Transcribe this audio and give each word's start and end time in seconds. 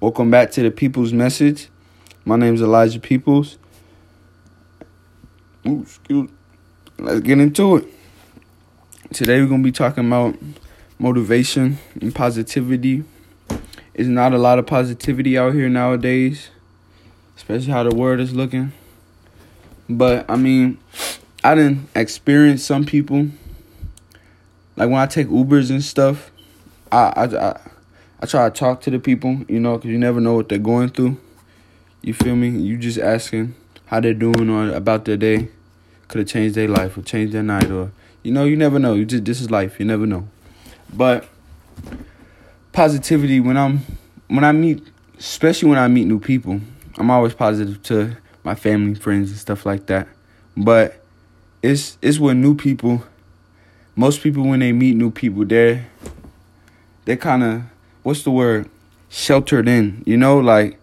Welcome 0.00 0.30
back 0.30 0.52
to 0.52 0.62
the 0.62 0.70
People's 0.70 1.12
Message. 1.12 1.70
My 2.24 2.36
name 2.36 2.54
is 2.54 2.62
Elijah 2.62 3.00
Peoples. 3.00 3.58
Ooh, 5.66 5.82
excuse. 5.82 6.30
Let's 7.00 7.18
get 7.18 7.40
into 7.40 7.78
it. 7.78 7.84
Today 9.12 9.40
we're 9.40 9.48
gonna 9.48 9.64
be 9.64 9.72
talking 9.72 10.06
about 10.06 10.36
motivation 11.00 11.78
and 12.00 12.14
positivity. 12.14 13.02
There's 13.92 14.06
not 14.06 14.32
a 14.32 14.38
lot 14.38 14.60
of 14.60 14.68
positivity 14.68 15.36
out 15.36 15.54
here 15.54 15.68
nowadays, 15.68 16.50
especially 17.36 17.72
how 17.72 17.82
the 17.82 17.92
world 17.92 18.20
is 18.20 18.32
looking. 18.32 18.70
But 19.88 20.30
I 20.30 20.36
mean, 20.36 20.78
I 21.42 21.56
didn't 21.56 21.88
experience 21.96 22.62
some 22.62 22.84
people. 22.84 23.30
Like 24.76 24.90
when 24.90 25.00
I 25.00 25.06
take 25.06 25.26
Ubers 25.26 25.70
and 25.70 25.82
stuff, 25.82 26.30
I 26.92 26.98
I 27.16 27.48
I, 27.48 27.60
I 28.20 28.26
try 28.26 28.48
to 28.48 28.54
talk 28.54 28.80
to 28.82 28.90
the 28.90 28.98
people, 28.98 29.44
you 29.48 29.60
know, 29.60 29.76
because 29.76 29.90
you 29.90 29.98
never 29.98 30.20
know 30.20 30.34
what 30.34 30.48
they're 30.48 30.58
going 30.58 30.88
through. 30.88 31.16
You 32.02 32.14
feel 32.14 32.36
me? 32.36 32.48
You 32.48 32.76
just 32.76 32.98
asking 32.98 33.54
how 33.86 34.00
they're 34.00 34.14
doing 34.14 34.50
or 34.50 34.72
about 34.72 35.04
their 35.04 35.16
day. 35.16 35.48
Could 36.08 36.20
have 36.20 36.28
changed 36.28 36.54
their 36.54 36.68
life 36.68 36.96
or 36.96 37.02
changed 37.02 37.34
their 37.34 37.42
night 37.42 37.70
or 37.70 37.92
you 38.22 38.32
know, 38.32 38.44
you 38.44 38.56
never 38.56 38.78
know. 38.78 38.94
You 38.94 39.04
just 39.04 39.24
this 39.24 39.40
is 39.40 39.50
life. 39.50 39.78
You 39.78 39.86
never 39.86 40.06
know. 40.06 40.28
But 40.92 41.28
positivity 42.72 43.40
when 43.40 43.56
I'm 43.56 43.80
when 44.28 44.44
I 44.44 44.52
meet 44.52 44.86
especially 45.18 45.68
when 45.68 45.78
I 45.78 45.88
meet 45.88 46.06
new 46.06 46.20
people, 46.20 46.60
I'm 46.96 47.10
always 47.10 47.34
positive 47.34 47.82
to 47.84 48.16
my 48.44 48.54
family, 48.54 48.94
friends 48.94 49.30
and 49.30 49.38
stuff 49.38 49.66
like 49.66 49.86
that. 49.86 50.08
But 50.56 51.02
it's 51.62 51.98
it's 52.02 52.18
with 52.18 52.36
new 52.36 52.54
people. 52.54 53.04
Most 53.96 54.22
people 54.22 54.44
when 54.44 54.60
they 54.60 54.72
meet 54.72 54.96
new 54.96 55.10
people, 55.10 55.44
they're 55.44 55.86
they're 57.04 57.16
kind 57.16 57.42
of 57.42 57.62
what's 58.08 58.22
the 58.22 58.30
word 58.30 58.66
sheltered 59.10 59.68
in, 59.68 60.02
you 60.06 60.16
know, 60.16 60.38
like 60.38 60.78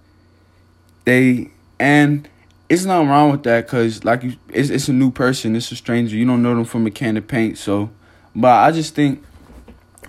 they 1.05 1.49
and 1.79 2.29
it's 2.69 2.85
nothing 2.85 3.09
wrong 3.09 3.31
with 3.31 3.41
that 3.41 3.65
because 3.65 4.03
like 4.03 4.21
you, 4.21 4.35
it's 4.49 4.69
it's 4.69 4.89
a 4.89 4.93
new 4.93 5.09
person, 5.09 5.55
it's 5.55 5.71
a 5.71 5.75
stranger, 5.75 6.15
you 6.15 6.23
don't 6.23 6.43
know 6.43 6.53
them 6.53 6.65
from 6.65 6.85
a 6.85 6.91
can 6.91 7.17
of 7.17 7.27
paint. 7.27 7.57
So, 7.57 7.89
but 8.35 8.53
I 8.53 8.71
just 8.71 8.93
think, 8.93 9.23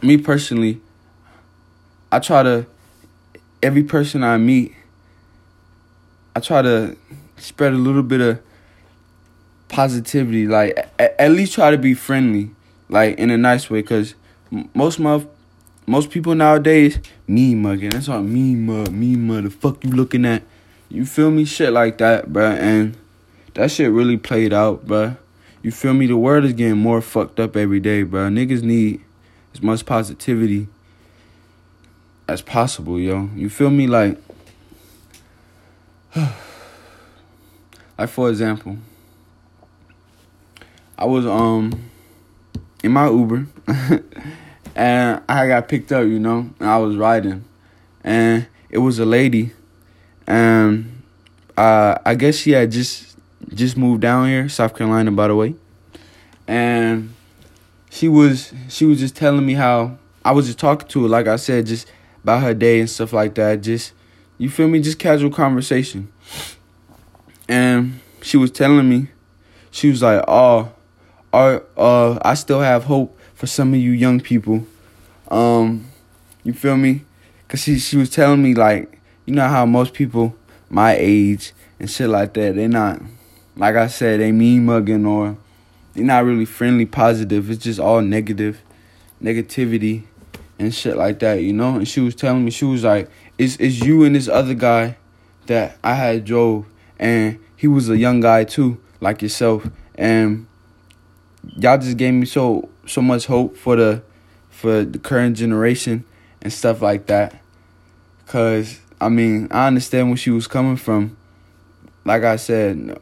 me 0.02 0.18
personally, 0.18 0.82
I 2.12 2.18
try 2.18 2.42
to 2.42 2.66
every 3.62 3.82
person 3.82 4.22
I 4.22 4.36
meet, 4.36 4.74
I 6.34 6.41
try 6.41 6.60
to 6.60 6.98
spread 7.38 7.72
a 7.72 7.78
little 7.78 8.02
bit 8.02 8.20
of 8.20 8.42
positivity. 9.69 10.46
Like 10.46 10.76
at, 10.98 11.19
at 11.19 11.30
least 11.30 11.54
try 11.54 11.70
to 11.70 11.78
be 11.78 11.94
friendly, 11.94 12.50
like 12.91 13.16
in 13.16 13.30
a 13.30 13.38
nice 13.38 13.70
way. 13.70 13.82
Cause 13.82 14.14
most 14.74 15.00
of 15.00 15.26
most 15.86 16.10
people 16.10 16.34
nowadays 16.34 16.98
me 17.28 17.54
mugging. 17.54 17.90
That's 17.90 18.08
all 18.08 18.22
me 18.22 18.54
mug, 18.54 18.90
me 18.90 19.16
mug. 19.16 19.44
The 19.44 19.50
fuck 19.50 19.84
you 19.84 19.90
looking 19.90 20.24
at? 20.24 20.42
You 20.88 21.06
feel 21.06 21.30
me? 21.30 21.44
Shit 21.44 21.72
like 21.72 21.98
that, 21.98 22.32
bruh. 22.32 22.58
And 22.58 22.96
that 23.54 23.70
shit 23.70 23.90
really 23.90 24.16
played 24.16 24.52
out, 24.52 24.86
bruh. 24.86 25.16
You 25.62 25.70
feel 25.70 25.94
me? 25.94 26.06
The 26.06 26.16
world 26.16 26.44
is 26.44 26.52
getting 26.52 26.78
more 26.78 27.00
fucked 27.00 27.40
up 27.40 27.56
every 27.56 27.80
day, 27.80 28.04
bruh. 28.04 28.32
Niggas 28.32 28.62
need 28.62 29.00
as 29.54 29.62
much 29.62 29.86
positivity 29.86 30.68
as 32.28 32.42
possible, 32.42 32.98
yo. 32.98 33.30
You 33.34 33.48
feel 33.48 33.70
me? 33.70 33.86
Like, 33.86 34.18
like 37.98 38.08
for 38.08 38.28
example, 38.28 38.78
I 40.98 41.04
was 41.04 41.26
um 41.26 41.90
in 42.82 42.92
my 42.92 43.08
Uber 43.08 43.46
and 44.77 45.22
I 45.27 45.48
got 45.48 45.69
picked 45.69 45.91
up, 45.91 46.06
you 46.06 46.19
know, 46.19 46.50
and 46.60 46.69
I 46.69 46.77
was 46.77 46.96
riding, 46.96 47.44
and 48.05 48.46
it 48.69 48.78
was 48.78 48.98
a 48.98 49.06
lady, 49.06 49.52
and 50.27 51.02
uh, 51.56 51.96
I 52.05 52.14
guess 52.14 52.36
she 52.36 52.50
had 52.52 52.70
just 52.70 53.16
just 53.54 53.77
moved 53.77 54.02
down 54.02 54.28
here, 54.28 54.48
South 54.50 54.77
Carolina, 54.77 55.10
by 55.10 55.28
the 55.28 55.34
way, 55.34 55.54
and 56.47 57.14
she 57.91 58.06
was 58.06 58.53
she 58.69 58.84
was 58.84 59.00
just 59.00 59.16
telling 59.16 59.47
me 59.47 59.54
how 59.54 59.97
I 60.22 60.32
was 60.32 60.47
just 60.47 60.59
talking 60.59 60.87
to 60.88 61.03
her, 61.04 61.08
like 61.08 61.26
I 61.26 61.37
said, 61.37 61.66
just 61.66 61.91
about 62.22 62.43
her 62.43 62.53
day 62.53 62.78
and 62.78 62.91
stuff 62.91 63.14
like 63.14 63.34
that. 63.37 63.62
Just 63.62 63.94
you 64.37 64.50
feel 64.50 64.69
me, 64.69 64.81
just 64.81 64.98
casual 64.98 65.31
conversation, 65.31 66.12
and 67.48 67.98
she 68.20 68.37
was 68.37 68.50
telling 68.50 68.87
me, 68.87 69.08
she 69.70 69.88
was 69.88 70.03
like, 70.03 70.22
"Oh, 70.28 70.70
are 71.32 71.62
uh, 71.78 72.19
I 72.20 72.34
still 72.34 72.60
have 72.60 72.84
hope 72.84 73.16
for 73.36 73.47
some 73.47 73.72
of 73.72 73.78
you 73.78 73.92
young 73.92 74.19
people." 74.19 74.66
Um, 75.28 75.86
you 76.42 76.52
feel 76.52 76.76
me? 76.76 77.02
Cause 77.48 77.62
she 77.62 77.78
she 77.78 77.97
was 77.97 78.10
telling 78.10 78.42
me 78.42 78.54
like, 78.54 79.00
you 79.24 79.34
know 79.34 79.47
how 79.47 79.66
most 79.66 79.94
people 79.94 80.34
my 80.69 80.97
age 80.98 81.52
and 81.78 81.91
shit 81.91 82.08
like 82.08 82.34
that, 82.34 82.56
they 82.56 82.66
not 82.66 83.00
like 83.56 83.76
I 83.76 83.86
said, 83.86 84.20
they 84.20 84.32
mean 84.32 84.66
mugging 84.66 85.06
or 85.06 85.36
they're 85.94 86.04
not 86.04 86.25
really 86.25 86.44
friendly, 86.44 86.86
positive. 86.86 87.50
It's 87.50 87.64
just 87.64 87.80
all 87.80 88.02
negative, 88.02 88.60
negativity 89.22 90.04
and 90.58 90.75
shit 90.75 90.96
like 90.96 91.19
that, 91.20 91.42
you 91.42 91.52
know? 91.52 91.76
And 91.76 91.88
she 91.88 92.00
was 92.00 92.14
telling 92.14 92.44
me, 92.44 92.50
she 92.50 92.64
was 92.64 92.84
like, 92.84 93.08
It's 93.38 93.56
it's 93.56 93.80
you 93.80 94.04
and 94.04 94.14
this 94.14 94.28
other 94.28 94.54
guy 94.54 94.96
that 95.46 95.78
I 95.82 95.94
had 95.94 96.25
drove 96.25 96.66
and 96.98 97.38
he 97.56 97.66
was 97.66 97.88
a 97.88 97.96
young 97.96 98.20
guy 98.20 98.44
too, 98.44 98.80
like 99.00 99.22
yourself. 99.22 99.69
And 99.94 100.46
y'all 101.56 101.78
just 101.78 101.96
gave 101.96 102.14
me 102.14 102.26
so 102.26 102.69
so 102.86 103.02
much 103.02 103.26
hope 103.26 103.56
for 103.56 103.76
the 103.76 104.02
for 104.50 104.84
the 104.84 104.98
current 104.98 105.36
generation 105.36 106.04
and 106.41 106.52
stuff 106.52 106.80
like 106.80 107.06
that. 107.06 107.42
Cause 108.26 108.80
I 109.00 109.08
mean, 109.08 109.48
I 109.50 109.66
understand 109.66 110.08
where 110.08 110.16
she 110.16 110.30
was 110.30 110.47
coming 110.47 110.76
from. 110.76 111.16
Like 112.04 112.25
I 112.25 112.36
said, 112.36 112.98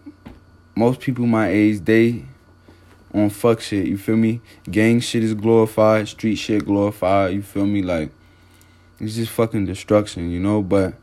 most 0.74 1.00
people 1.00 1.26
my 1.26 1.48
age, 1.48 1.84
they 1.84 2.24
on 3.14 3.30
fuck 3.30 3.60
shit, 3.60 3.86
you 3.86 3.96
feel 3.96 4.16
me? 4.16 4.40
Gang 4.68 4.98
shit 5.00 5.22
is 5.22 5.34
glorified, 5.34 6.08
street 6.08 6.36
shit 6.36 6.64
glorified, 6.64 7.32
you 7.34 7.42
feel 7.42 7.66
me? 7.66 7.82
Like 7.82 8.10
it's 8.98 9.14
just 9.14 9.30
fucking 9.30 9.66
destruction, 9.66 10.30
you 10.30 10.40
know? 10.40 10.62
But 10.62 10.94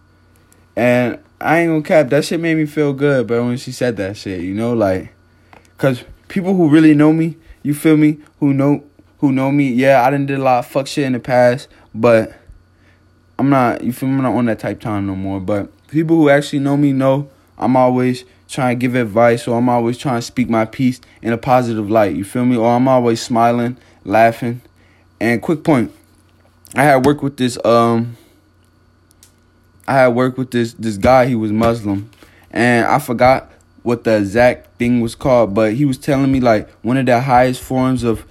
and 0.75 1.19
I 1.39 1.59
ain't 1.59 1.69
gonna 1.69 1.83
cap, 1.83 2.09
that 2.09 2.25
shit 2.25 2.39
made 2.39 2.55
me 2.55 2.65
feel 2.65 2.93
good, 2.93 3.27
but 3.27 3.41
when 3.43 3.57
she 3.57 3.71
said 3.71 3.97
that 3.97 4.17
shit, 4.17 4.41
you 4.41 4.53
know, 4.53 4.73
like 4.73 5.13
cause 5.77 6.03
people 6.27 6.53
who 6.53 6.69
really 6.69 6.93
know 6.93 7.13
me, 7.13 7.37
you 7.63 7.73
feel 7.73 7.97
me, 7.97 8.19
who 8.39 8.53
know 8.53 8.83
who 9.19 9.31
know 9.31 9.51
me, 9.51 9.71
yeah, 9.71 10.03
I 10.03 10.09
didn't 10.09 10.27
did 10.27 10.39
a 10.39 10.43
lot 10.43 10.59
of 10.59 10.67
fuck 10.67 10.87
shit 10.87 11.05
in 11.05 11.13
the 11.13 11.19
past, 11.19 11.67
but 11.93 12.33
I'm 13.37 13.49
not 13.49 13.83
you 13.83 13.93
feel 13.93 14.09
me, 14.09 14.15
I'm 14.15 14.23
not 14.23 14.35
on 14.35 14.45
that 14.45 14.59
type 14.59 14.79
time 14.79 15.07
no 15.07 15.15
more. 15.15 15.39
But 15.39 15.71
people 15.87 16.15
who 16.15 16.29
actually 16.29 16.59
know 16.59 16.77
me 16.77 16.93
know 16.93 17.29
I'm 17.57 17.75
always 17.75 18.25
trying 18.47 18.77
to 18.77 18.81
give 18.81 18.95
advice 18.95 19.47
or 19.47 19.57
I'm 19.57 19.69
always 19.69 19.97
trying 19.97 20.17
to 20.17 20.21
speak 20.21 20.49
my 20.49 20.65
piece 20.65 20.99
in 21.21 21.31
a 21.31 21.37
positive 21.37 21.89
light. 21.89 22.15
You 22.15 22.23
feel 22.23 22.45
me? 22.45 22.57
Or 22.57 22.75
I'm 22.75 22.87
always 22.87 23.21
smiling, 23.21 23.77
laughing. 24.03 24.61
And 25.19 25.41
quick 25.41 25.63
point. 25.63 25.93
I 26.75 26.83
had 26.83 27.05
worked 27.05 27.21
with 27.21 27.37
this 27.37 27.63
um 27.63 28.17
I 29.87 29.93
had 29.93 30.09
worked 30.09 30.37
with 30.37 30.51
this 30.51 30.73
this 30.73 30.97
guy, 30.97 31.27
he 31.27 31.35
was 31.35 31.51
Muslim. 31.51 32.09
And 32.49 32.85
I 32.85 32.99
forgot 32.99 33.51
what 33.83 34.03
the 34.03 34.17
exact 34.17 34.77
thing 34.77 35.01
was 35.01 35.15
called, 35.15 35.53
but 35.53 35.73
he 35.73 35.85
was 35.85 35.97
telling 35.97 36.31
me 36.31 36.39
like 36.39 36.69
one 36.83 36.97
of 36.97 37.05
the 37.05 37.21
highest 37.21 37.61
forms 37.61 38.03
of 38.03 38.25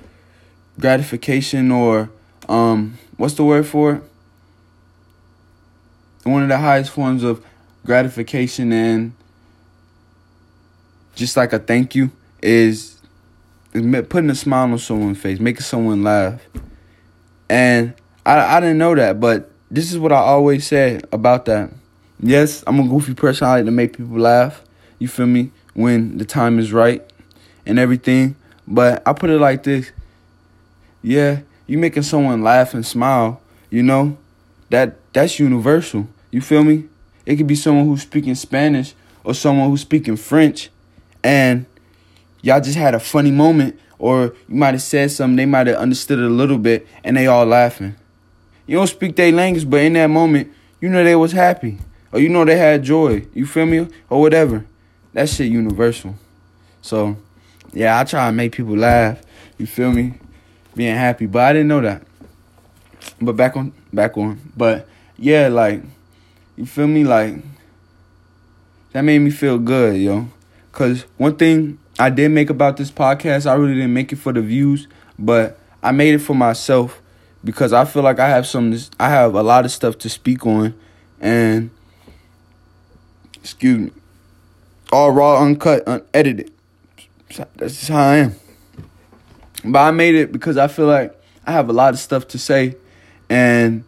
gratification 0.78 1.71
or 1.71 2.11
um 2.49 2.99
what's 3.16 3.34
the 3.34 3.44
word 3.44 3.66
for 3.66 3.94
it? 3.94 4.03
One 6.25 6.43
of 6.43 6.49
the 6.49 6.59
highest 6.59 6.91
forms 6.91 7.22
of 7.22 7.44
gratification 7.84 8.72
and 8.72 9.12
just 11.15 11.37
like 11.37 11.53
a 11.53 11.59
thank 11.59 11.94
you 11.94 12.10
is, 12.43 12.97
putting 13.72 14.31
a 14.31 14.34
smile 14.34 14.71
on 14.72 14.78
someone's 14.78 15.19
face, 15.19 15.39
making 15.39 15.62
someone 15.62 16.03
laugh. 16.03 16.41
And 17.49 17.94
I 18.25 18.56
I 18.56 18.60
didn't 18.60 18.78
know 18.78 18.94
that, 18.94 19.21
but 19.21 19.50
this 19.71 19.93
is 19.93 19.99
what 19.99 20.12
I 20.12 20.16
always 20.19 20.66
said 20.66 21.05
about 21.12 21.44
that. 21.47 21.71
Yes, 22.21 22.63
I'm 22.66 22.80
a 22.80 22.89
goofy 22.89 23.15
person. 23.15 23.47
I 23.47 23.57
like 23.57 23.65
to 23.65 23.71
make 23.71 23.97
people 23.97 24.19
laugh. 24.19 24.63
You 25.01 25.09
feel 25.09 25.27
me? 25.27 25.51
When 25.75 26.19
the 26.19 26.25
time 26.25 26.61
is 26.61 26.73
right 26.73 27.05
and 27.67 27.79
everything. 27.79 28.37
But 28.69 29.03
I 29.05 29.13
put 29.13 29.31
it 29.31 29.41
like 29.41 29.65
this. 29.65 29.91
Yeah, 31.03 31.41
you 31.67 31.79
making 31.79 32.05
someone 32.05 32.43
laugh 32.43 32.75
and 32.75 32.87
smile, 32.87 33.41
you 33.71 33.83
know, 33.83 34.17
that 34.69 34.97
that's 35.13 35.41
universal. 35.41 36.07
You 36.31 36.41
feel 36.41 36.63
me? 36.63 36.85
It 37.27 37.37
could 37.37 37.47
be 37.47 37.55
someone 37.55 37.87
who's 37.87 38.03
speaking 38.03 38.35
Spanish 38.35 38.95
or 39.25 39.35
someone 39.35 39.71
who's 39.71 39.81
speaking 39.81 40.17
French 40.17 40.71
and 41.23 41.67
y'all 42.43 42.61
just 42.61 42.77
had 42.77 42.95
a 42.95 43.01
funny 43.01 43.31
moment 43.31 43.79
or 43.99 44.35
you 44.49 44.55
might 44.55 44.75
have 44.75 44.83
said 44.83 45.11
something 45.11 45.37
they 45.37 45.47
might 45.47 45.67
have 45.67 45.77
understood 45.77 46.19
it 46.19 46.25
a 46.25 46.29
little 46.29 46.59
bit 46.59 46.87
and 47.05 47.17
they 47.17 47.27
all 47.27 47.47
laughing. 47.47 47.95
You 48.67 48.77
don't 48.77 48.87
speak 48.87 49.17
their 49.17 49.33
language, 49.33 49.69
but 49.69 49.81
in 49.81 49.95
that 49.95 50.07
moment, 50.09 50.53
you 50.81 50.89
know 50.89 51.03
they 51.03 51.17
was 51.17 51.33
happy. 51.33 51.79
Or 52.13 52.21
you 52.21 52.29
know 52.29 52.45
they 52.45 52.57
had 52.57 52.83
joy. 52.83 53.27
You 53.35 53.47
feel 53.47 53.67
me? 53.67 53.89
Or 54.09 54.21
whatever. 54.21 54.65
That 55.12 55.28
shit 55.28 55.51
universal. 55.51 56.15
So, 56.83 57.16
yeah, 57.72 57.98
I 57.98 58.04
try 58.04 58.27
to 58.27 58.33
make 58.33 58.53
people 58.53 58.77
laugh. 58.77 59.21
You 59.59 59.66
feel 59.66 59.92
me? 59.92 60.15
Being 60.74 60.95
happy. 60.95 61.27
But 61.27 61.42
I 61.42 61.53
didn't 61.53 61.68
know 61.68 61.80
that. 61.80 62.03
But 63.21 63.36
back 63.36 63.57
on 63.57 63.72
back 63.92 64.16
on. 64.16 64.41
But 64.57 64.89
yeah, 65.18 65.48
like 65.48 65.83
You 66.57 66.66
feel 66.66 66.86
me? 66.86 67.04
Like 67.04 67.36
that 68.92 69.03
made 69.03 69.18
me 69.18 69.30
feel 69.30 69.59
good, 69.59 69.97
yo. 69.97 70.28
Cause 70.72 71.04
one 71.16 71.36
thing 71.36 71.78
I 71.98 72.10
did 72.10 72.30
make 72.30 72.51
about 72.51 72.77
this 72.77 72.91
podcast, 72.91 73.51
I 73.51 73.54
really 73.54 73.74
didn't 73.74 73.92
make 73.92 74.13
it 74.13 74.16
for 74.16 74.33
the 74.33 74.41
views, 74.41 74.86
but 75.18 75.59
I 75.83 75.91
made 75.92 76.15
it 76.15 76.18
for 76.21 76.34
myself 76.34 77.03
because 77.42 77.72
I 77.72 77.84
feel 77.84 78.03
like 78.03 78.18
I 78.18 78.28
have 78.28 78.47
some 78.47 78.77
I 78.98 79.09
have 79.09 79.34
a 79.34 79.42
lot 79.42 79.65
of 79.65 79.71
stuff 79.71 79.98
to 79.98 80.09
speak 80.09 80.47
on 80.47 80.74
and 81.21 81.71
excuse 83.42 83.78
me 83.78 83.91
all 84.92 85.10
raw 85.10 85.42
uncut 85.42 85.83
unedited. 85.87 86.53
That's 87.57 87.78
just 87.78 87.89
how 87.89 88.03
I 88.03 88.16
am. 88.16 88.34
But 89.65 89.81
I 89.81 89.91
made 89.91 90.15
it 90.15 90.33
because 90.33 90.57
I 90.57 90.69
feel 90.69 90.87
like 90.87 91.19
I 91.47 91.53
have 91.53 91.69
a 91.69 91.72
lot 91.72 91.92
of 91.92 92.01
stuff 92.01 92.28
to 92.28 92.39
say 92.39 92.77
and 93.28 93.84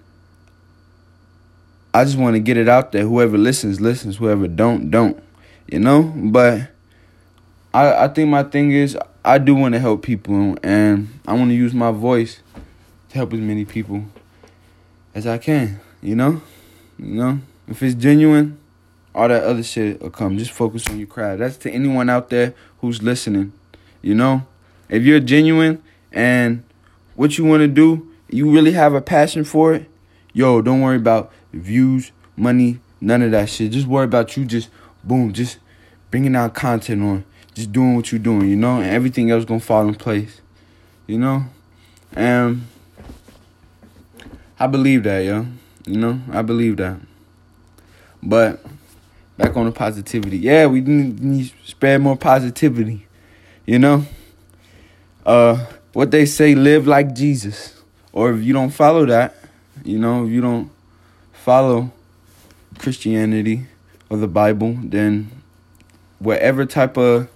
I 1.95 2.05
just 2.05 2.17
want 2.17 2.35
to 2.35 2.41
get 2.41 2.57
it 2.57 2.69
out 2.69 2.93
there. 2.93 3.03
Whoever 3.03 3.37
listens 3.37 3.81
listens. 3.81 4.17
Whoever 4.17 4.49
don't 4.49 4.91
don't 4.91 5.23
you 5.71 5.79
know? 5.79 6.13
But 6.15 6.69
I 7.75 8.05
I 8.05 8.09
think 8.09 8.29
my 8.29 8.45
thing 8.45 8.71
is 8.71 8.97
I 9.25 9.39
do 9.39 9.55
want 9.55 9.75
to 9.75 9.81
help 9.81 10.03
people 10.03 10.57
and 10.63 11.09
I 11.27 11.33
want 11.35 11.51
to 11.51 11.55
use 11.55 11.75
my 11.75 11.91
voice 11.91 12.41
to 13.11 13.15
help 13.15 13.33
as 13.33 13.41
many 13.41 13.65
people 13.65 14.05
as 15.15 15.27
I 15.27 15.39
can, 15.39 15.81
you 16.03 16.17
know? 16.17 16.43
You 16.99 17.15
know? 17.15 17.39
If 17.69 17.83
it's 17.83 17.95
genuine, 17.95 18.59
all 19.15 19.29
that 19.29 19.45
other 19.45 19.63
shit 19.63 20.01
will 20.01 20.11
come. 20.11 20.39
Just 20.39 20.53
focus 20.53 20.87
on 20.89 20.99
your 20.99 21.07
craft. 21.07 21.41
That's 21.41 21.57
to 21.59 21.71
anyone 21.71 22.09
out 22.09 22.31
there 22.31 22.55
who's 22.81 23.03
listening. 23.03 23.53
You 24.01 24.15
know? 24.15 24.47
If 24.89 25.03
you're 25.05 25.21
genuine 25.21 25.83
and 26.13 26.65
what 27.15 27.39
you 27.39 27.45
want 27.45 27.61
to 27.61 27.69
do, 27.69 28.09
you 28.29 28.51
really 28.51 28.73
have 28.73 28.95
a 28.95 29.01
passion 29.01 29.45
for 29.45 29.75
it, 29.75 29.91
yo, 30.33 30.63
don't 30.63 30.81
worry 30.81 30.97
about 30.97 31.33
views, 31.53 32.13
money, 32.37 32.81
none 33.01 33.23
of 33.23 33.31
that 33.33 33.49
shit. 33.49 33.73
Just 33.73 33.87
worry 33.87 34.05
about 34.05 34.37
you 34.37 34.45
just 34.45 34.71
boom, 35.05 35.33
just 35.33 35.59
bringing 36.11 36.35
out 36.35 36.55
content 36.55 37.03
on, 37.03 37.25
just 37.55 37.73
doing 37.73 37.95
what 37.95 38.11
you're 38.11 38.19
doing, 38.19 38.49
you 38.49 38.57
know, 38.57 38.81
and 38.81 38.91
everything 38.91 39.31
else 39.31 39.45
gonna 39.45 39.61
fall 39.61 39.87
in 39.87 39.95
place, 39.95 40.41
you 41.07 41.19
know. 41.19 41.45
And 42.15 42.67
I 44.59 44.67
believe 44.67 45.03
that, 45.05 45.21
yo. 45.21 45.47
You 45.87 45.99
know, 45.99 46.21
I 46.31 46.43
believe 46.43 46.77
that. 46.77 47.01
But 48.23 48.65
back 49.37 49.57
on 49.57 49.67
the 49.67 49.73
positivity. 49.73 50.39
Yeah, 50.39 50.67
we 50.67 50.81
need, 50.81 51.21
need 51.21 51.49
to 51.49 51.71
spread 51.71 52.01
more 52.01 52.17
positivity. 52.17 53.07
You 53.67 53.79
know? 53.79 54.07
Uh 55.25 55.67
what 55.93 56.11
they 56.11 56.25
say, 56.25 56.55
live 56.55 56.87
like 56.87 57.15
Jesus. 57.15 57.81
Or 58.13 58.33
if 58.33 58.43
you 58.43 58.53
don't 58.53 58.71
follow 58.71 59.07
that, 59.07 59.37
you 59.85 59.99
know, 59.99 60.25
if 60.25 60.31
you 60.31 60.41
don't 60.41 60.71
follow 61.33 61.93
Christianity 62.79 63.67
or 64.09 64.17
the 64.17 64.29
Bible, 64.29 64.77
then 64.83 65.31
whatever 66.19 66.65
type 66.65 66.97
of 66.97 67.29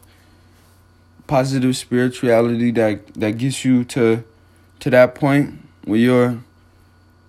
positive 1.26 1.76
spirituality 1.76 2.70
that 2.70 3.06
that 3.14 3.32
gets 3.32 3.64
you 3.64 3.84
to 3.84 4.22
to 4.78 4.90
that 4.90 5.14
point 5.14 5.58
where 5.84 5.99
you're 5.99 6.38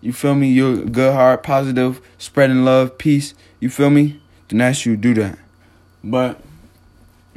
you 0.01 0.13
feel 0.13 0.35
me? 0.35 0.49
You're 0.49 0.85
good 0.85 1.13
heart, 1.13 1.43
positive, 1.43 2.01
spreading 2.17 2.63
love, 2.63 2.97
peace. 2.97 3.33
You 3.59 3.69
feel 3.69 3.89
me? 3.89 4.21
Then 4.47 4.59
that's 4.59 4.85
you 4.85 4.95
do 4.95 5.13
that. 5.15 5.37
But 6.03 6.39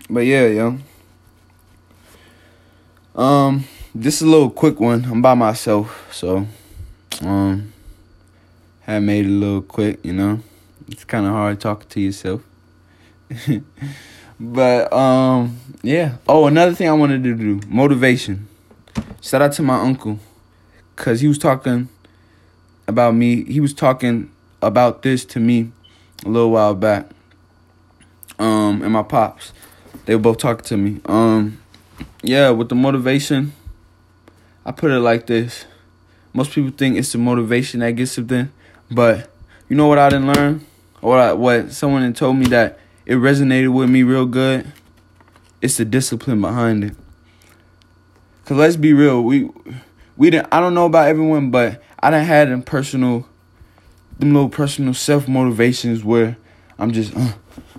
but 0.08 0.20
yeah, 0.20 0.46
yo. 0.46 0.78
Um, 3.14 3.64
this 3.94 4.16
is 4.16 4.22
a 4.22 4.30
little 4.30 4.50
quick 4.50 4.78
one. 4.78 5.04
I'm 5.04 5.20
by 5.20 5.34
myself, 5.34 6.08
so 6.12 6.46
um 7.22 7.72
had 8.82 9.02
made 9.02 9.26
it 9.26 9.28
a 9.28 9.32
little 9.32 9.62
quick, 9.62 9.98
you 10.04 10.12
know. 10.12 10.40
It's 10.88 11.04
kind 11.04 11.26
of 11.26 11.32
hard 11.32 11.60
talking 11.60 11.88
to 11.88 12.00
yourself. 12.00 12.42
but 14.40 14.92
um 14.92 15.58
yeah. 15.82 16.16
Oh, 16.28 16.46
another 16.46 16.74
thing 16.74 16.88
I 16.88 16.92
wanted 16.92 17.24
to 17.24 17.34
do, 17.34 17.60
motivation. 17.66 18.46
Shout 19.20 19.42
out 19.42 19.52
to 19.54 19.62
my 19.62 19.80
uncle 19.80 20.20
cuz 20.94 21.20
he 21.20 21.28
was 21.28 21.38
talking 21.38 21.88
about 22.86 23.16
me. 23.16 23.44
He 23.44 23.58
was 23.58 23.74
talking 23.74 24.30
about 24.62 25.02
this 25.02 25.24
to 25.24 25.40
me 25.40 25.72
a 26.24 26.28
little 26.28 26.50
while 26.50 26.74
back. 26.74 27.08
Um, 28.38 28.82
and 28.82 28.92
my 28.92 29.02
pops, 29.02 29.52
they 30.06 30.14
were 30.14 30.20
both 30.20 30.38
talking 30.38 30.64
to 30.64 30.76
me. 30.76 31.00
Um, 31.04 31.60
yeah, 32.22 32.50
with 32.50 32.68
the 32.68 32.74
motivation, 32.74 33.52
I 34.64 34.72
put 34.72 34.90
it 34.90 35.00
like 35.00 35.26
this. 35.26 35.66
Most 36.32 36.52
people 36.52 36.70
think 36.70 36.96
it's 36.96 37.12
the 37.12 37.18
motivation 37.18 37.80
that 37.80 37.92
gets 37.92 38.16
them, 38.16 38.52
but 38.90 39.30
you 39.68 39.76
know 39.76 39.88
what 39.88 39.98
I 39.98 40.08
didn't 40.08 40.32
learn, 40.32 40.66
or 41.02 41.16
what, 41.16 41.38
what 41.38 41.72
someone 41.72 42.12
told 42.12 42.36
me 42.36 42.46
that 42.46 42.78
it 43.04 43.14
resonated 43.14 43.72
with 43.72 43.90
me 43.90 44.02
real 44.02 44.26
good. 44.26 44.72
It's 45.60 45.76
the 45.76 45.84
discipline 45.84 46.40
behind 46.40 46.84
it. 46.84 46.94
Cause 48.44 48.56
let's 48.56 48.76
be 48.76 48.92
real, 48.92 49.22
we 49.22 49.50
we 50.16 50.30
didn't. 50.30 50.48
I 50.52 50.60
don't 50.60 50.74
know 50.74 50.86
about 50.86 51.08
everyone, 51.08 51.50
but 51.50 51.82
I 52.00 52.10
didn't 52.10 52.26
had 52.26 52.50
a 52.50 52.58
personal, 52.58 53.26
them 54.20 54.32
little 54.32 54.48
personal 54.48 54.94
self 54.94 55.26
motivations 55.28 56.04
where 56.04 56.36
I'm 56.78 56.92
just, 56.92 57.16
uh, 57.16 57.32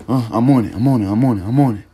uh, 0.08 0.28
I'm 0.32 0.50
on 0.50 0.66
it, 0.66 0.74
I'm 0.74 0.86
on 0.86 1.02
it, 1.02 1.10
I'm 1.10 1.24
on 1.24 1.38
it, 1.38 1.44
I'm 1.44 1.58
on 1.60 1.78
it. 1.78 1.84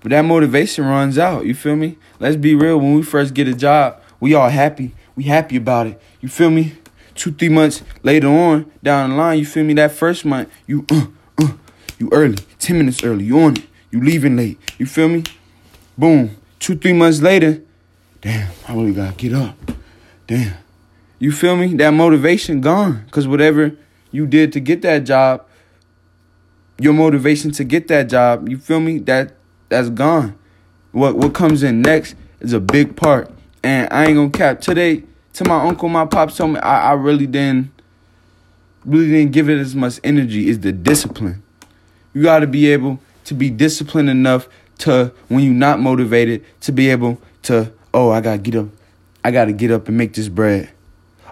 But 0.00 0.10
that 0.10 0.22
motivation 0.22 0.84
runs 0.84 1.16
out. 1.16 1.46
You 1.46 1.54
feel 1.54 1.76
me? 1.76 1.96
Let's 2.18 2.36
be 2.36 2.54
real. 2.54 2.78
When 2.78 2.94
we 2.94 3.02
first 3.02 3.34
get 3.34 3.46
a 3.46 3.54
job, 3.54 4.00
we 4.18 4.34
all 4.34 4.48
happy. 4.48 4.94
We 5.14 5.24
happy 5.24 5.56
about 5.56 5.86
it. 5.86 6.02
You 6.20 6.28
feel 6.28 6.50
me? 6.50 6.74
Two, 7.14 7.30
three 7.30 7.48
months 7.48 7.82
later 8.02 8.28
on 8.28 8.70
down 8.82 9.10
the 9.10 9.16
line, 9.16 9.38
you 9.38 9.46
feel 9.46 9.64
me? 9.64 9.74
That 9.74 9.92
first 9.92 10.24
month, 10.24 10.50
you, 10.66 10.84
uh, 10.90 11.06
uh, 11.38 11.52
you 11.98 12.08
early, 12.10 12.38
ten 12.58 12.78
minutes 12.78 13.04
early. 13.04 13.24
You 13.24 13.38
on 13.40 13.56
it. 13.58 13.66
You 13.90 14.02
leaving 14.02 14.36
late. 14.36 14.58
You 14.78 14.86
feel 14.86 15.08
me? 15.08 15.22
Boom. 15.96 16.36
Two, 16.58 16.76
three 16.76 16.94
months 16.94 17.20
later, 17.20 17.60
damn, 18.22 18.50
I 18.66 18.74
really 18.74 18.94
gotta 18.94 19.14
get 19.14 19.34
up. 19.34 19.56
Damn, 20.26 20.54
you 21.22 21.30
feel 21.30 21.54
me? 21.54 21.72
That 21.74 21.90
motivation 21.90 22.60
gone. 22.60 23.06
Cause 23.12 23.28
whatever 23.28 23.76
you 24.10 24.26
did 24.26 24.52
to 24.54 24.60
get 24.60 24.82
that 24.82 25.04
job, 25.04 25.46
your 26.80 26.94
motivation 26.94 27.52
to 27.52 27.62
get 27.62 27.86
that 27.86 28.08
job, 28.08 28.48
you 28.48 28.58
feel 28.58 28.80
me? 28.80 28.98
That 28.98 29.36
that's 29.68 29.88
gone. 29.88 30.36
What 30.90 31.14
what 31.14 31.32
comes 31.32 31.62
in 31.62 31.80
next 31.80 32.16
is 32.40 32.52
a 32.52 32.58
big 32.58 32.96
part. 32.96 33.30
And 33.62 33.86
I 33.92 34.06
ain't 34.06 34.16
gonna 34.16 34.30
cap 34.30 34.60
today 34.60 35.04
to 35.34 35.44
my 35.44 35.64
uncle, 35.64 35.88
my 35.88 36.06
pops 36.06 36.38
told 36.38 36.54
me 36.54 36.58
I, 36.58 36.90
I 36.90 36.92
really 36.94 37.28
didn't 37.28 37.70
really 38.84 39.12
didn't 39.12 39.30
give 39.30 39.48
it 39.48 39.60
as 39.60 39.76
much 39.76 40.00
energy 40.02 40.48
is 40.48 40.58
the 40.58 40.72
discipline. 40.72 41.40
You 42.14 42.24
gotta 42.24 42.48
be 42.48 42.66
able 42.72 42.98
to 43.26 43.34
be 43.34 43.48
disciplined 43.48 44.10
enough 44.10 44.48
to 44.78 45.12
when 45.28 45.44
you're 45.44 45.54
not 45.54 45.78
motivated 45.78 46.44
to 46.62 46.72
be 46.72 46.90
able 46.90 47.22
to, 47.42 47.72
oh, 47.94 48.10
I 48.10 48.20
gotta 48.20 48.38
get 48.38 48.56
up. 48.56 48.66
I 49.22 49.30
gotta 49.30 49.52
get 49.52 49.70
up 49.70 49.86
and 49.86 49.96
make 49.96 50.14
this 50.14 50.28
bread 50.28 50.72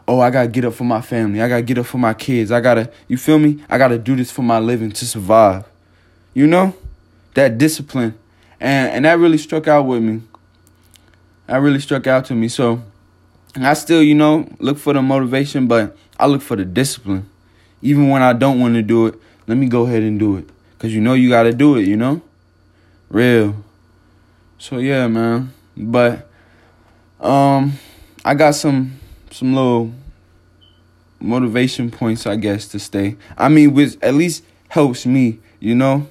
oh, 0.08 0.20
I 0.20 0.30
gotta 0.30 0.48
get 0.48 0.64
up 0.64 0.74
for 0.74 0.84
my 0.84 1.00
family. 1.00 1.40
I 1.40 1.48
gotta 1.48 1.62
get 1.62 1.78
up 1.78 1.86
for 1.86 1.98
my 1.98 2.14
kids. 2.14 2.50
I 2.50 2.60
gotta, 2.60 2.90
you 3.08 3.16
feel 3.16 3.38
me? 3.38 3.62
I 3.68 3.78
gotta 3.78 3.98
do 3.98 4.16
this 4.16 4.30
for 4.30 4.42
my 4.42 4.58
living 4.58 4.90
to 4.92 5.06
survive. 5.06 5.64
You 6.34 6.46
know? 6.46 6.74
That 7.34 7.58
discipline. 7.58 8.18
And 8.60 8.90
and 8.90 9.04
that 9.06 9.18
really 9.18 9.38
struck 9.38 9.66
out 9.66 9.86
with 9.86 10.02
me. 10.02 10.22
That 11.46 11.56
really 11.56 11.80
struck 11.80 12.06
out 12.06 12.26
to 12.26 12.34
me. 12.34 12.48
So 12.48 12.82
I 13.56 13.74
still, 13.74 14.02
you 14.02 14.14
know, 14.14 14.48
look 14.58 14.78
for 14.78 14.92
the 14.92 15.02
motivation, 15.02 15.66
but 15.66 15.96
I 16.18 16.26
look 16.26 16.42
for 16.42 16.56
the 16.56 16.64
discipline. 16.64 17.28
Even 17.82 18.10
when 18.10 18.22
I 18.22 18.34
don't 18.34 18.60
want 18.60 18.74
to 18.74 18.82
do 18.82 19.06
it, 19.06 19.14
let 19.46 19.56
me 19.56 19.66
go 19.66 19.86
ahead 19.86 20.02
and 20.02 20.18
do 20.18 20.36
it. 20.36 20.48
Cause 20.78 20.92
you 20.92 21.00
know 21.00 21.14
you 21.14 21.28
gotta 21.28 21.52
do 21.52 21.76
it, 21.76 21.86
you 21.86 21.96
know? 21.96 22.22
Real. 23.08 23.56
So 24.58 24.78
yeah, 24.78 25.08
man. 25.08 25.52
But 25.76 26.28
um 27.20 27.72
I 28.24 28.34
got 28.34 28.54
some 28.54 28.99
some 29.30 29.54
little 29.54 29.92
motivation 31.20 31.90
points, 31.90 32.26
I 32.26 32.36
guess, 32.36 32.68
to 32.68 32.78
stay. 32.78 33.16
I 33.36 33.48
mean, 33.48 33.74
which 33.74 33.96
at 34.02 34.14
least 34.14 34.44
helps 34.68 35.06
me, 35.06 35.38
you 35.58 35.74
know. 35.74 36.06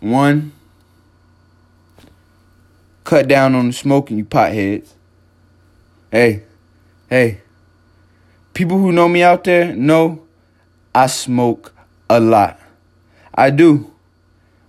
One, 0.00 0.52
cut 3.04 3.28
down 3.28 3.54
on 3.54 3.68
the 3.68 3.72
smoking, 3.72 4.18
you 4.18 4.24
potheads. 4.24 4.90
Hey, 6.10 6.42
hey. 7.08 7.40
People 8.54 8.78
who 8.78 8.92
know 8.92 9.08
me 9.08 9.22
out 9.22 9.44
there 9.44 9.74
know 9.74 10.22
I 10.94 11.06
smoke 11.06 11.74
a 12.08 12.18
lot. 12.18 12.58
I 13.34 13.50
do. 13.50 13.90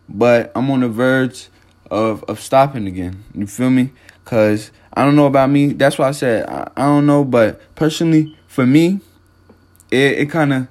But 0.07 0.51
I'm 0.55 0.69
on 0.69 0.81
the 0.81 0.89
verge 0.89 1.47
of 1.89 2.23
of 2.25 2.39
stopping 2.39 2.88
again. 2.88 3.23
You 3.33 3.47
feel 3.47 3.69
me? 3.69 3.91
Cause 4.25 4.71
I 4.93 5.05
don't 5.05 5.15
know 5.15 5.25
about 5.25 5.50
me. 5.50 5.74
That's 5.74 5.98
why 5.98 6.10
I 6.10 6.12
said 6.12 6.48
I, 6.50 6.69
I 6.75 6.86
don't 6.86 7.05
know. 7.05 7.24
But 7.24 7.75
personally, 7.75 8.38
for 8.48 8.65
me, 8.65 9.00
it 9.89 10.19
it 10.19 10.29
kind 10.29 10.53
of 10.53 10.67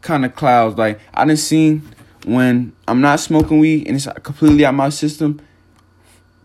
kind 0.00 0.24
of 0.24 0.34
clouds. 0.34 0.78
Like 0.78 1.00
I 1.12 1.24
didn't 1.24 1.40
see 1.40 1.80
when 2.24 2.72
I'm 2.88 3.00
not 3.00 3.20
smoking 3.20 3.58
weed 3.58 3.86
and 3.86 3.96
it's 3.96 4.08
completely 4.22 4.64
out 4.64 4.74
my 4.74 4.88
system 4.88 5.40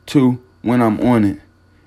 to 0.08 0.41
when 0.62 0.82
I'm 0.82 1.00
on 1.01 1.24
it. 1.24 1.41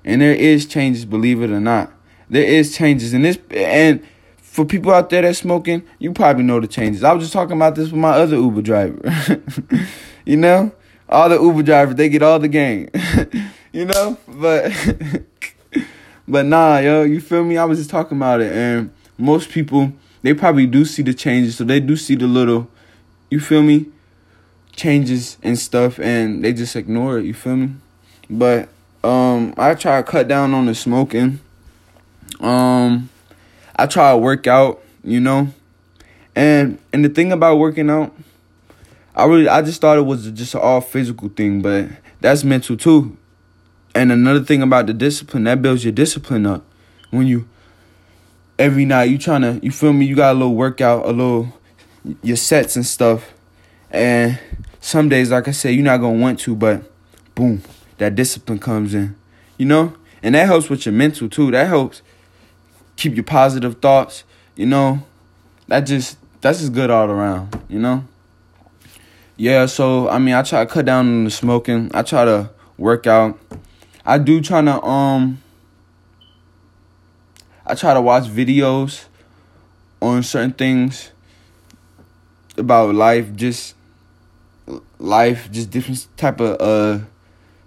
And 0.05 0.21
there 0.21 0.33
is 0.33 0.65
changes, 0.65 1.05
believe 1.05 1.41
it 1.41 1.49
or 1.49 1.59
not. 1.59 1.91
There 2.29 2.43
is 2.43 2.75
changes, 2.75 3.13
and 3.13 3.23
this 3.23 3.37
and 3.51 4.03
for 4.37 4.65
people 4.65 4.91
out 4.91 5.09
there 5.09 5.21
that 5.21 5.35
smoking, 5.35 5.83
you 5.99 6.13
probably 6.13 6.43
know 6.43 6.59
the 6.59 6.67
changes. 6.67 7.03
I 7.03 7.13
was 7.13 7.23
just 7.23 7.33
talking 7.33 7.55
about 7.55 7.75
this 7.75 7.91
with 7.91 7.99
my 7.99 8.11
other 8.11 8.35
Uber 8.35 8.61
driver. 8.61 8.99
you 10.25 10.37
know, 10.37 10.71
all 11.09 11.29
the 11.29 11.39
Uber 11.39 11.63
drivers 11.63 11.95
they 11.95 12.09
get 12.09 12.23
all 12.23 12.39
the 12.39 12.47
game. 12.47 12.89
you 13.73 13.85
know, 13.85 14.17
but 14.27 14.71
but 16.27 16.45
nah, 16.45 16.77
yo, 16.77 17.03
you 17.03 17.19
feel 17.19 17.43
me? 17.43 17.57
I 17.57 17.65
was 17.65 17.79
just 17.79 17.89
talking 17.89 18.17
about 18.17 18.39
it, 18.39 18.53
and 18.53 18.91
most 19.17 19.49
people 19.49 19.91
they 20.21 20.33
probably 20.33 20.67
do 20.67 20.85
see 20.85 21.01
the 21.01 21.13
changes, 21.13 21.57
so 21.57 21.65
they 21.65 21.81
do 21.81 21.97
see 21.97 22.15
the 22.15 22.27
little, 22.27 22.69
you 23.29 23.41
feel 23.41 23.61
me, 23.61 23.87
changes 24.71 25.37
and 25.43 25.59
stuff, 25.59 25.99
and 25.99 26.43
they 26.43 26.53
just 26.53 26.77
ignore 26.77 27.19
it. 27.19 27.25
You 27.25 27.33
feel 27.33 27.57
me? 27.57 27.71
But 28.29 28.69
um, 29.03 29.53
I 29.57 29.73
try 29.73 30.01
to 30.01 30.09
cut 30.09 30.29
down 30.29 30.53
on 30.53 30.67
the 30.67 30.75
smoking. 30.75 31.41
Um 32.39 33.09
I 33.75 33.87
try 33.87 34.11
to 34.11 34.17
work 34.17 34.47
out, 34.47 34.81
you 35.03 35.19
know. 35.19 35.49
And 36.35 36.79
and 36.91 37.03
the 37.03 37.09
thing 37.09 37.31
about 37.31 37.57
working 37.57 37.89
out, 37.89 38.13
I 39.15 39.25
really 39.25 39.47
I 39.47 39.61
just 39.61 39.81
thought 39.81 39.97
it 39.97 40.05
was 40.05 40.29
just 40.31 40.53
an 40.53 40.61
all 40.61 40.81
physical 40.81 41.29
thing, 41.29 41.61
but 41.61 41.89
that's 42.21 42.43
mental 42.43 42.77
too. 42.77 43.17
And 43.95 44.11
another 44.11 44.43
thing 44.43 44.61
about 44.61 44.87
the 44.87 44.93
discipline, 44.93 45.43
that 45.43 45.61
builds 45.61 45.83
your 45.83 45.93
discipline 45.93 46.45
up. 46.45 46.65
When 47.11 47.27
you 47.27 47.47
every 48.57 48.85
night 48.85 49.09
you 49.09 49.17
trying 49.17 49.41
to 49.41 49.59
you 49.63 49.71
feel 49.71 49.93
me, 49.93 50.05
you 50.05 50.15
got 50.15 50.31
a 50.31 50.37
little 50.37 50.55
workout, 50.55 51.05
a 51.05 51.11
little 51.11 51.59
your 52.21 52.37
sets 52.37 52.75
and 52.75 52.85
stuff. 52.85 53.33
And 53.91 54.39
some 54.81 55.09
days, 55.09 55.31
like 55.31 55.47
I 55.47 55.51
said, 55.51 55.69
you're 55.69 55.83
not 55.83 55.97
gonna 55.97 56.19
want 56.19 56.39
to, 56.41 56.55
but 56.55 56.83
boom, 57.35 57.61
that 57.99 58.15
discipline 58.15 58.59
comes 58.59 58.93
in. 58.93 59.15
You 59.57 59.67
know? 59.67 59.93
And 60.23 60.35
that 60.35 60.47
helps 60.47 60.69
with 60.69 60.85
your 60.85 60.93
mental 60.93 61.29
too. 61.29 61.51
That 61.51 61.67
helps 61.67 62.01
keep 62.95 63.15
your 63.15 63.23
positive 63.23 63.79
thoughts, 63.79 64.23
you 64.55 64.65
know, 64.65 65.03
that 65.67 65.81
just 65.81 66.17
that's 66.41 66.59
just 66.59 66.73
good 66.73 66.89
all 66.89 67.09
around, 67.09 67.61
you 67.69 67.79
know. 67.79 68.05
Yeah, 69.35 69.65
so 69.65 70.09
I 70.09 70.19
mean, 70.19 70.35
I 70.35 70.43
try 70.43 70.63
to 70.63 70.71
cut 70.71 70.85
down 70.85 71.07
on 71.07 71.23
the 71.25 71.31
smoking. 71.31 71.89
I 71.93 72.03
try 72.03 72.25
to 72.25 72.51
work 72.77 73.07
out. 73.07 73.39
I 74.05 74.17
do 74.17 74.41
try 74.41 74.61
to 74.61 74.83
um. 74.83 75.41
I 77.65 77.75
try 77.75 77.93
to 77.93 78.01
watch 78.01 78.25
videos 78.25 79.05
on 80.01 80.21
certain 80.23 80.51
things 80.51 81.11
about 82.57 82.93
life, 82.93 83.33
just 83.35 83.75
life, 84.99 85.49
just 85.51 85.69
different 85.69 86.05
type 86.17 86.41
of 86.41 86.57
uh 86.59 87.05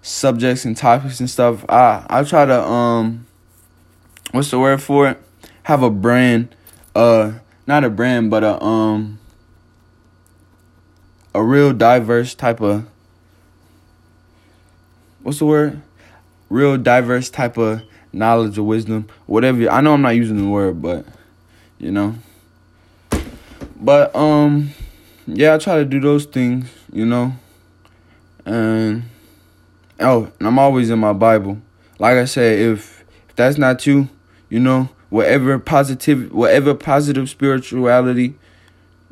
subjects 0.01 0.63
and 0.63 0.77
topics 0.77 1.19
and 1.19 1.29
stuff. 1.29 1.65
I 1.67 2.05
I 2.09 2.23
try 2.23 2.45
to 2.45 2.63
um 2.63 3.25
what's 4.31 4.51
the 4.51 4.59
word 4.59 4.81
for 4.81 5.09
it? 5.09 5.21
Have 5.63 5.83
a 5.83 5.89
brand, 5.89 6.55
uh, 6.95 7.33
not 7.65 7.83
a 7.83 7.89
brand, 7.89 8.29
but 8.29 8.43
a 8.43 8.61
um, 8.63 9.19
a 11.33 11.43
real 11.43 11.73
diverse 11.73 12.33
type 12.35 12.61
of 12.61 12.85
what's 15.21 15.39
the 15.39 15.45
word? 15.45 15.81
Real 16.49 16.77
diverse 16.77 17.29
type 17.29 17.57
of 17.57 17.81
knowledge 18.13 18.57
or 18.57 18.63
wisdom, 18.63 19.07
whatever. 19.25 19.69
I 19.69 19.81
know 19.81 19.93
I'm 19.93 20.01
not 20.01 20.15
using 20.15 20.37
the 20.37 20.47
word, 20.47 20.81
but 20.81 21.05
you 21.77 21.91
know. 21.91 22.15
But 23.79 24.15
um, 24.15 24.71
yeah, 25.27 25.55
I 25.55 25.57
try 25.57 25.75
to 25.77 25.85
do 25.85 25.99
those 25.99 26.25
things, 26.25 26.69
you 26.91 27.05
know, 27.05 27.33
and 28.45 29.03
oh, 29.99 30.31
and 30.39 30.47
I'm 30.47 30.59
always 30.59 30.89
in 30.89 30.99
my 30.99 31.13
Bible. 31.13 31.59
Like 31.99 32.17
I 32.17 32.25
said, 32.25 32.59
if 32.59 33.05
if 33.29 33.35
that's 33.35 33.57
not 33.57 33.85
you, 33.85 34.09
you 34.49 34.59
know, 34.59 34.89
whatever 35.09 35.59
positive 35.59 36.31
whatever 36.31 36.73
positive 36.73 37.29
spirituality 37.29 38.35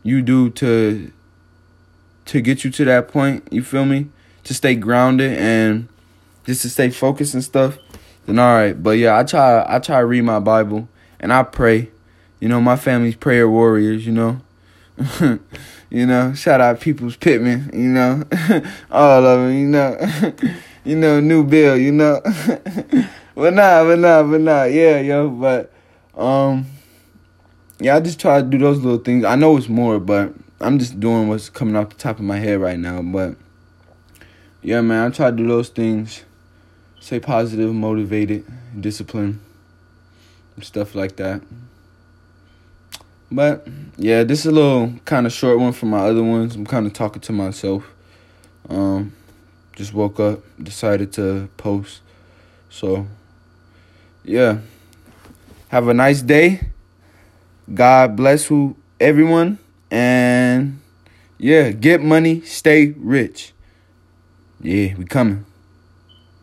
you 0.04 0.22
do 0.22 0.50
to 0.52 1.12
to 2.26 2.42
get 2.42 2.64
you 2.64 2.72
to 2.72 2.86
that 2.86 3.08
point, 3.08 3.48
you 3.52 3.64
feel 3.64 3.86
me? 3.86 4.08
To 4.46 4.54
stay 4.54 4.76
grounded 4.76 5.38
and 5.38 5.88
just 6.46 6.62
to 6.62 6.70
stay 6.70 6.90
focused 6.90 7.34
and 7.34 7.44
stuff, 7.44 7.78
then 8.26 8.40
all 8.40 8.54
right. 8.54 8.82
But 8.82 8.98
yeah, 8.98 9.18
I 9.18 9.24
try 9.24 9.66
I 9.68 9.80
try 9.80 10.00
to 10.00 10.06
read 10.06 10.24
my 10.24 10.40
Bible 10.40 10.88
and 11.20 11.34
I 11.34 11.44
pray. 11.44 11.90
You 12.40 12.50
know, 12.50 12.62
my 12.62 12.76
family's 12.76 13.16
prayer 13.16 13.50
warriors, 13.50 14.06
you 14.06 14.12
know. 14.12 14.42
you 15.90 16.06
know, 16.06 16.34
shout 16.34 16.62
out 16.62 16.80
Peoples 16.80 17.16
Pittman, 17.16 17.72
you 17.74 17.90
know. 17.90 18.24
All 18.92 19.26
of 19.26 19.42
them, 19.42 19.54
you 19.54 19.68
know. 19.68 19.98
you 20.84 20.96
know, 20.96 21.20
New 21.20 21.44
Bill, 21.44 21.78
you 21.78 21.92
know. 21.92 22.22
but 23.36 23.54
nah, 23.54 23.84
but 23.84 24.00
nah, 24.00 24.24
but 24.24 24.42
nah, 24.42 24.64
yeah, 24.66 25.00
yo, 25.00 25.30
but 25.30 25.72
um 26.16 26.68
yeah, 27.80 27.96
I 27.96 28.00
just 28.00 28.20
try 28.20 28.42
to 28.42 28.48
do 28.48 28.58
those 28.58 28.80
little 28.80 29.00
things. 29.00 29.26
I 29.26 29.36
know 29.36 29.58
it's 29.58 29.68
more, 29.68 30.00
but 30.00 30.34
I'm 30.62 30.80
just 30.80 31.00
doing 31.00 31.28
what's 31.28 31.50
coming 31.50 31.76
off 31.76 31.90
the 31.90 31.96
top 31.96 32.20
of 32.20 32.26
my 32.26 32.38
head 32.38 32.62
right 32.62 32.80
now. 32.80 33.02
But 33.02 33.36
yeah, 34.62 34.82
man, 34.82 35.08
I 35.08 35.10
try 35.14 35.32
to 35.32 35.36
do 35.36 35.48
those 35.48 35.70
things. 35.70 36.24
Stay 37.06 37.20
positive, 37.20 37.72
motivated, 37.72 38.44
discipline, 38.82 39.40
stuff 40.60 40.96
like 40.96 41.18
that. 41.18 41.40
But 43.32 43.68
yeah, 43.96 44.24
this 44.24 44.40
is 44.40 44.48
a 44.48 44.52
little 44.52 44.92
kind 45.06 45.28
of 45.28 45.32
short 45.32 45.60
one 45.60 45.72
from 45.74 45.92
my 45.92 46.00
other 46.00 46.24
ones. 46.24 46.56
I'm 46.56 46.66
kind 46.66 46.88
of 46.88 46.94
talking 46.94 47.22
to 47.22 47.32
myself. 47.32 47.88
Um, 48.70 49.14
just 49.76 49.94
woke 49.94 50.20
up, 50.20 50.40
decided 50.60 51.14
to 51.14 51.48
post. 51.58 52.02
So 52.72 53.06
yeah. 54.24 54.62
Have 55.68 55.88
a 55.88 55.94
nice 55.94 56.24
day. 56.24 56.72
God 57.72 58.16
bless 58.16 58.46
who 58.46 58.78
everyone 59.00 59.60
and 59.92 60.82
yeah, 61.38 61.70
get 61.70 62.02
money, 62.02 62.42
stay 62.42 62.96
rich. 62.98 63.54
Yeah, 64.60 64.96
we 64.96 65.06
coming. 65.06 65.46